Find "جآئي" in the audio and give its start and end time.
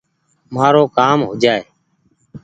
1.43-1.63